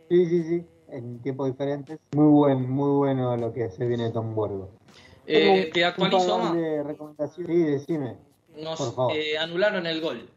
[0.09, 1.97] Sí, sí, sí, en tiempos diferentes.
[2.15, 4.82] Muy buen, muy bueno lo que se viene de Tom Huergo.
[5.25, 6.53] Eh, te actualizo, Oma.
[6.55, 7.55] de recomendaciones.
[7.55, 8.17] Sí, decime.
[8.57, 9.13] Nos por favor.
[9.15, 10.29] eh, anularon el gol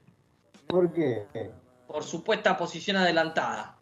[0.69, 1.27] ¿Por qué?
[1.87, 3.77] por supuesta posición adelantada.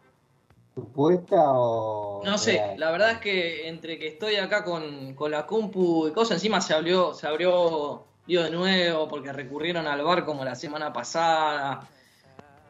[0.73, 2.21] ¿Supuesta o.?
[2.25, 2.79] No sé, real?
[2.79, 6.59] la verdad es que entre que estoy acá con, con la compu y cosas, encima
[6.59, 11.87] se abrió, se abrió lío de nuevo porque recurrieron al bar como la semana pasada.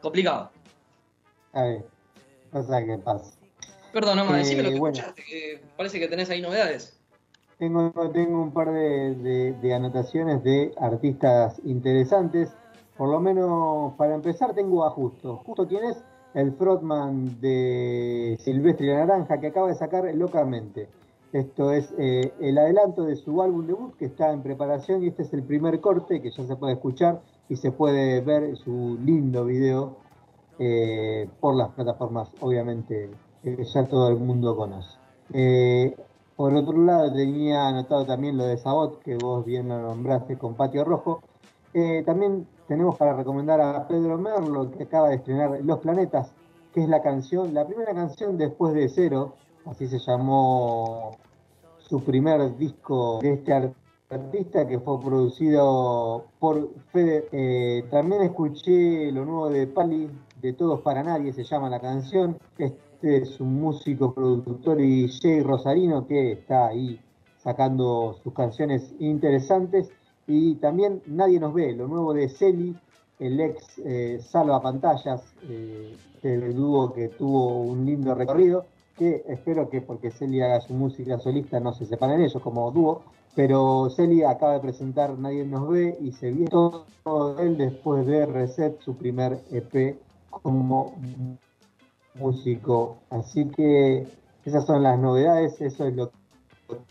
[0.00, 0.52] Complicado.
[1.52, 1.84] A ver,
[2.52, 3.32] cosa que pasa.
[3.92, 4.96] Perdón, Oma, Eh, decime lo que bueno.
[4.98, 6.95] escuchaste, que parece que tenés ahí novedades.
[7.58, 7.90] Tengo,
[8.42, 12.54] un par de, anotaciones de artistas interesantes.
[12.98, 15.38] Por lo menos, para empezar, tengo a Justo.
[15.46, 16.04] Justo, ¿quién es?
[16.34, 20.88] El frontman de Silvestre la Naranja, que acaba de sacar Locamente.
[21.32, 25.22] Esto es eh, el adelanto de su álbum debut, que está en preparación, y este
[25.22, 29.44] es el primer corte que ya se puede escuchar y se puede ver su lindo
[29.46, 29.96] video
[30.58, 33.10] eh, por las plataformas, obviamente,
[33.42, 34.98] que ya todo el mundo conoce.
[35.32, 35.96] Eh,
[36.36, 40.54] por otro lado, tenía anotado también lo de Sabot, que vos bien lo nombraste con
[40.54, 41.22] Patio Rojo.
[41.72, 46.32] Eh, también tenemos para recomendar a Pedro Merlo, que acaba de estrenar Los Planetas,
[46.74, 49.34] que es la canción, la primera canción después de Cero,
[49.64, 51.16] así se llamó
[51.78, 53.72] su primer disco de este
[54.10, 57.28] artista que fue producido por Fede.
[57.32, 60.10] Eh, también escuché lo nuevo de Pali,
[60.42, 62.36] de Todos para Nadie, se llama la canción.
[62.96, 66.98] Este es un músico, productor y Jay Rosarino que está ahí
[67.36, 69.90] sacando sus canciones interesantes.
[70.26, 72.74] Y también Nadie nos ve, lo nuevo de Celi,
[73.18, 78.64] el ex eh, Salva Pantallas, eh, el dúo que tuvo un lindo recorrido,
[78.96, 83.02] que espero que porque Celi haga su música solista no se separen ellos como dúo,
[83.34, 88.24] pero Celi acaba de presentar Nadie nos ve y se viene todo él después de
[88.24, 89.98] Reset, su primer EP
[90.30, 90.94] como
[92.18, 92.98] músico.
[93.10, 94.06] Así que
[94.44, 96.10] esas son las novedades, eso es lo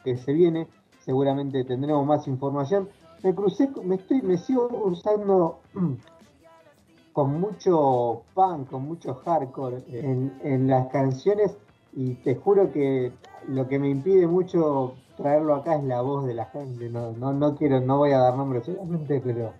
[0.03, 0.67] que se viene.
[1.03, 2.89] Seguramente tendremos más información.
[3.23, 5.59] Me crucé, me estoy, me sigo cruzando
[7.13, 11.57] con mucho punk, con mucho hardcore en, en las canciones
[11.93, 13.13] y te juro que
[13.47, 16.89] lo que me impide mucho traerlo acá es la voz de la gente.
[16.89, 19.53] No, no, no quiero, no voy a dar nombres seguramente, pero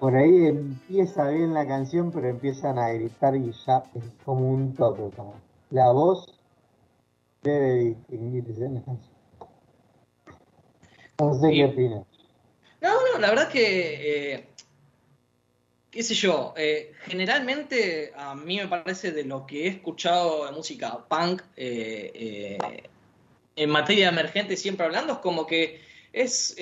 [0.00, 4.74] por ahí empieza bien la canción, pero empiezan a gritar y ya es como un
[4.74, 5.14] toque.
[5.14, 5.34] como
[5.70, 6.26] la voz
[7.42, 9.14] debe distinguirse en la canción.
[11.18, 12.06] No sé qué opinas.
[12.80, 14.48] No, no, la verdad que, eh,
[15.90, 20.52] qué sé yo, eh, generalmente a mí me parece de lo que he escuchado de
[20.52, 22.58] música punk, eh, eh,
[23.56, 25.82] en materia emergente siempre hablando, es como que
[26.12, 26.56] es,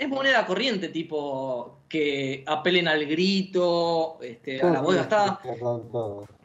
[0.00, 5.38] es moneda corriente, tipo que apelen al grito, este, a la voz gastada.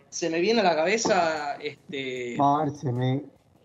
[0.09, 3.23] Se me viene a la cabeza, este, a ver, se me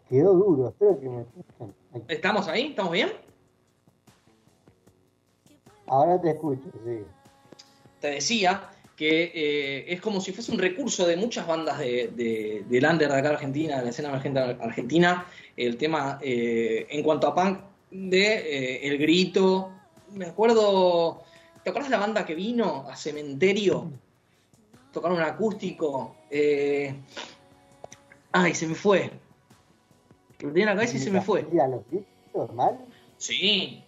[0.09, 0.68] quedó duro.
[0.68, 1.74] Espero que me escuchen.
[2.07, 2.68] ¿estamos ahí?
[2.68, 3.11] ¿Estamos bien?
[5.88, 7.01] Ahora te escucho, sí.
[8.01, 12.64] te decía que eh, es como si fuese un recurso de muchas bandas de, de,
[12.68, 15.26] del under de acá Argentina, de la escena emergente argentina,
[15.57, 17.59] el tema eh, en cuanto a punk
[17.91, 19.72] de eh, El Grito.
[20.12, 21.22] Me acuerdo,
[21.62, 23.90] ¿te acuerdas de la banda que vino a Cementerio?
[24.92, 26.16] Tocaron un acústico.
[26.30, 26.94] Eh,
[28.32, 29.11] ay, se me fue.
[30.40, 31.46] Lo tenía en la cabeza y se me fue.
[31.52, 32.78] ¿Y a los gritos, mal?
[33.18, 33.84] Sí,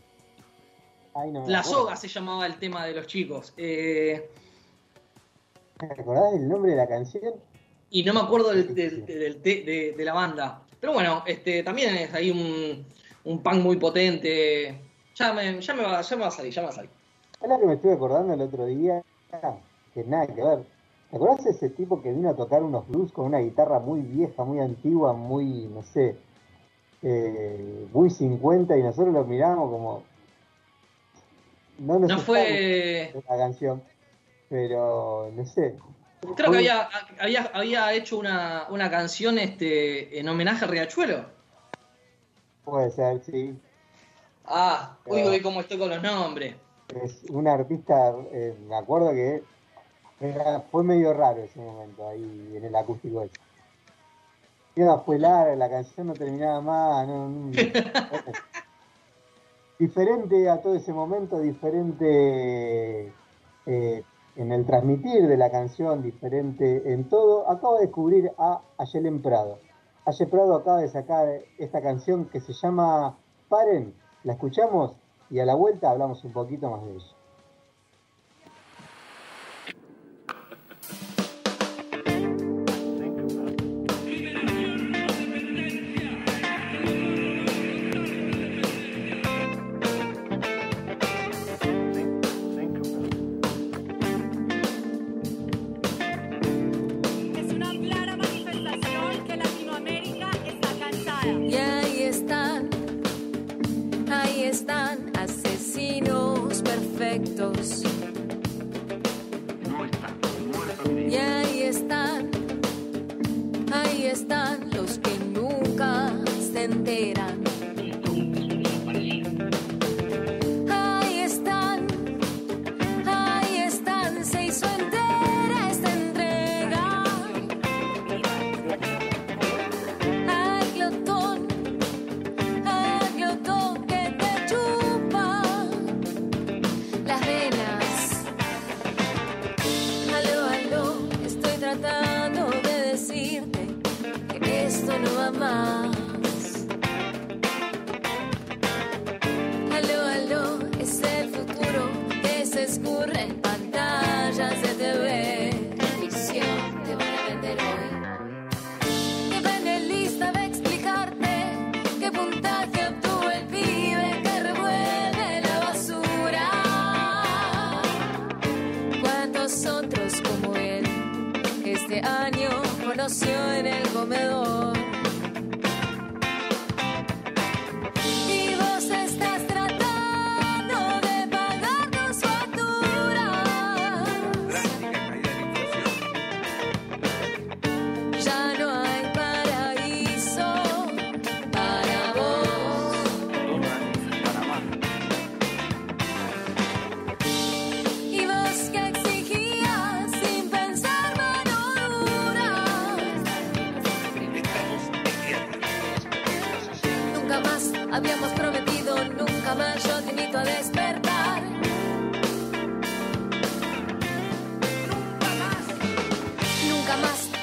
[1.14, 1.62] Ay, no La.
[1.62, 3.52] Soga se llamaba el tema de los chicos.
[3.56, 4.30] Eh,
[5.78, 7.34] ¿Te acordás del nombre de la canción?
[7.90, 10.62] Y no me acuerdo del, del- del- de, de- de la banda.
[10.80, 12.86] Pero bueno, este, también es ahí un,
[13.24, 14.80] un punk muy potente.
[15.14, 16.90] Ya me, ya, me va, ya me va a salir, ya me va a salir.
[17.40, 19.02] Es lo que me estuve acordando el otro día,
[19.94, 20.64] que nada que ver.
[21.10, 24.00] ¿Te acordás de ese tipo que vino a tocar unos blues con una guitarra muy
[24.00, 26.16] vieja, muy antigua, muy, no sé,
[27.02, 30.02] eh, muy 50 y nosotros lo miramos como...
[31.78, 33.12] No, nos No fue.
[33.28, 33.82] la canción,
[34.48, 35.76] pero no sé.
[36.36, 36.88] Creo que había,
[37.18, 41.26] había, había hecho una, una canción este, en homenaje a Riachuelo.
[42.64, 43.58] Puede ser, sí.
[44.45, 45.30] Ah, uy, Claro.
[45.30, 46.57] uy, cómo estoy con los nombres.
[46.88, 49.43] Es un artista, eh, me acuerdo que
[50.20, 53.34] era- fue medio raro ese momento ahí en el acústico ese.
[54.74, 57.07] Iba, fue larga, la canción no terminaba más.
[57.09, 57.51] no- no-
[59.78, 63.12] diferente a todo ese momento, diferente
[63.66, 64.03] eh,
[64.36, 67.49] en el transmitir de la canción, diferente en todo.
[67.51, 69.59] Acabo de descubrir a Ayelen Prado.
[70.07, 71.28] Ayelen Prado acaba de sacar
[71.59, 73.16] esta canción que se llama
[73.49, 73.93] Paren.
[74.24, 74.92] La escuchamos
[75.30, 77.21] y a la vuelta hablamos un poquito más de ella.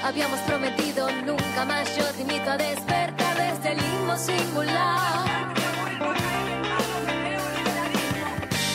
[0.10, 1.96] Habíamos prometido, nunca más.
[1.96, 5.54] Yo te invito a despertar de este limbo singular.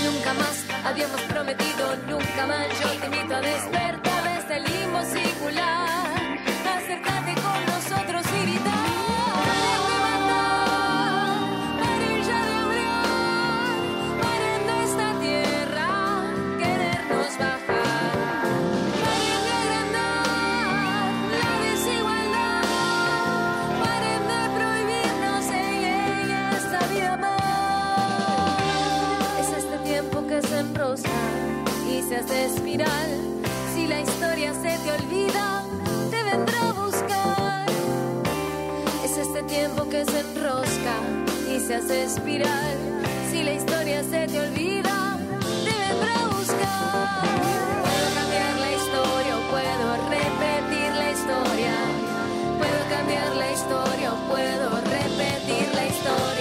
[0.04, 2.68] Nunca más habíamos prometido, nunca más.
[2.80, 3.93] Yo te invito a despertar
[39.94, 40.96] que se enrosca
[41.48, 42.76] y se hace espiral.
[43.30, 45.16] Si la historia se te olvida,
[45.66, 47.22] te vendrá a buscar.
[47.84, 49.86] Puedo cambiar la historia puedo
[50.16, 51.74] repetir la historia.
[52.58, 56.33] Puedo cambiar la historia puedo repetir la historia.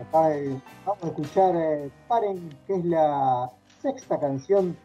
[0.00, 3.50] Acá eh, vamos a escuchar eh, Paren, que es la
[3.80, 4.76] sexta canción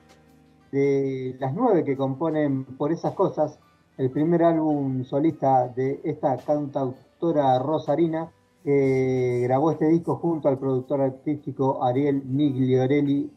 [0.72, 3.60] de las nueve que componen Por esas cosas,
[4.00, 8.32] el primer álbum solista de esta cantautora Rosarina,
[8.64, 13.32] que grabó este disco junto al productor artístico Ariel Migliorelli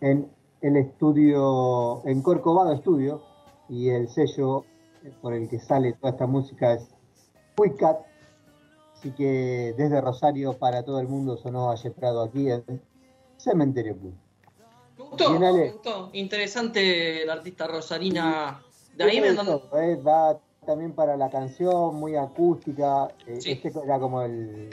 [0.00, 3.22] en el estudio, en Corcovado Studio,
[3.68, 4.64] y el sello
[5.20, 6.94] por el que sale toda esta música es
[7.56, 7.98] Quick Cat.
[8.94, 12.64] Así que desde Rosario para todo el mundo sonó Valle Prado aquí en
[13.36, 14.14] Cementerio Club.
[14.96, 16.10] Me gustó, me gustó.
[16.12, 18.62] Interesante la artista rosarina.
[18.96, 23.08] De ahí me eh, Va también para la canción, muy acústica.
[23.26, 23.52] eh, Sí.
[23.52, 24.70] Este era como el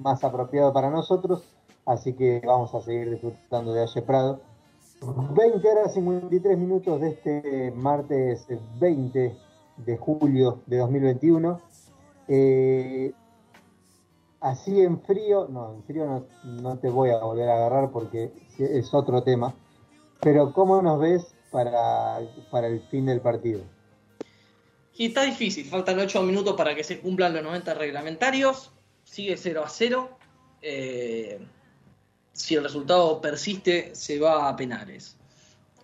[0.00, 1.44] más apropiado para nosotros.
[1.86, 4.40] Así que vamos a seguir disfrutando de Valle Prado.
[5.00, 8.46] 20 horas 53 minutos de este martes
[8.80, 9.36] 20
[9.76, 11.60] de julio de 2021.
[12.28, 13.12] Eh,
[14.40, 16.26] así en frío, no, en frío no,
[16.62, 19.54] no te voy a volver a agarrar porque es otro tema.
[20.20, 22.20] Pero ¿cómo nos ves para,
[22.50, 23.60] para el fin del partido?
[24.94, 28.72] Y está difícil, faltan 8 minutos para que se cumplan los 90 reglamentarios.
[29.04, 30.18] Sigue 0 a 0.
[30.62, 31.46] Eh,
[32.32, 35.16] si el resultado persiste, se va a penales.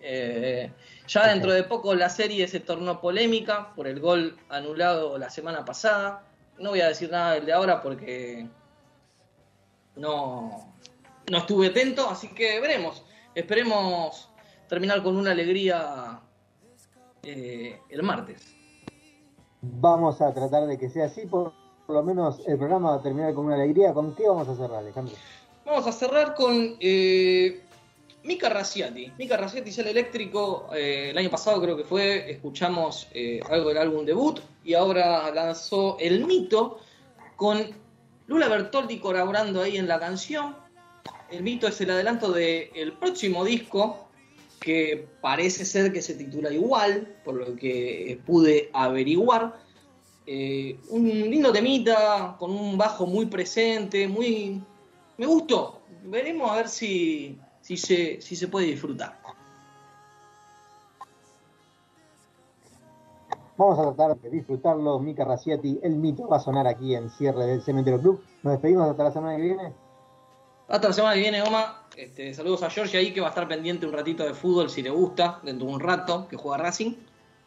[0.01, 0.71] Eh,
[1.07, 5.63] ya dentro de poco la serie se tornó polémica por el gol anulado la semana
[5.63, 6.23] pasada.
[6.57, 8.47] No voy a decir nada del de ahora porque
[9.95, 10.73] no,
[11.29, 13.03] no estuve atento, así que veremos.
[13.35, 14.29] Esperemos
[14.67, 16.19] terminar con una alegría
[17.23, 18.55] eh, el martes.
[19.61, 21.53] Vamos a tratar de que sea así, por,
[21.87, 23.93] por lo menos el programa va a terminar con una alegría.
[23.93, 25.15] ¿Con qué vamos a cerrar, Alejandro?
[25.65, 27.62] Vamos a cerrar con eh,
[28.23, 29.11] Mika Raciati.
[29.17, 30.69] Mika Raciati el eléctrico.
[30.73, 35.29] eh, el año pasado creo que fue, escuchamos eh, algo del álbum debut y ahora
[35.31, 36.79] lanzó El Mito
[37.35, 37.59] con
[38.27, 40.55] Lula Bertoldi colaborando ahí en la canción.
[41.29, 44.07] El Mito es el adelanto del próximo disco
[44.63, 49.59] que parece ser que se titula igual, por lo que pude averiguar.
[50.25, 54.61] Eh, un lindo temita con un bajo muy presente, muy,
[55.17, 55.81] me gustó.
[56.05, 59.17] Veremos a ver si, si, se, si se puede disfrutar.
[63.55, 64.99] Vamos a tratar de disfrutarlo.
[64.99, 68.23] Mika Raciati, el mito va a sonar aquí en cierre del Cementerio Club.
[68.43, 69.73] Nos despedimos hasta la semana que viene.
[70.67, 71.83] Hasta la semana que viene, Oma.
[71.95, 74.81] Este, saludos a George ahí que va a estar pendiente un ratito de fútbol si
[74.81, 76.95] le gusta, dentro de un rato, que juega Racing.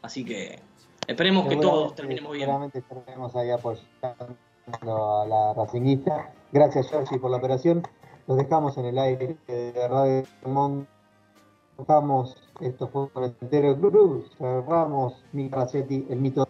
[0.00, 0.60] Así que
[1.06, 2.46] esperemos que todos terminemos bien.
[2.46, 6.32] Seguramente estaremos ahí apoyando a la Racingista.
[6.52, 7.82] Gracias, Georgie, por la operación.
[8.26, 10.88] Los dejamos en el aire de Radio Monk.
[11.78, 14.28] Dejamos, esto fue el Cementerio Club.
[14.36, 16.48] Cerramos Mika Racetti, el mito.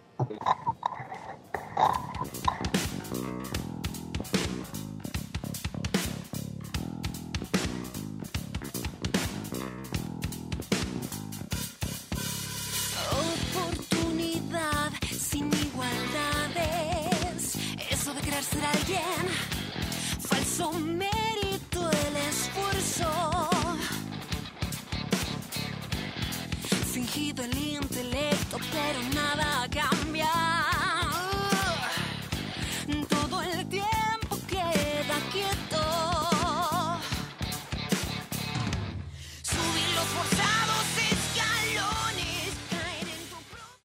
[28.87, 29.36] I don't know.